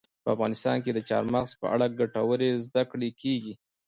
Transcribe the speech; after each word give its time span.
په 0.23 0.29
افغانستان 0.35 0.77
کې 0.83 0.91
د 0.93 0.99
چار 1.09 1.23
مغز 1.33 1.51
په 1.61 1.67
اړه 1.73 1.93
ګټورې 1.99 2.49
زده 2.65 2.83
کړې 2.91 3.09
کېږي. 3.21 3.53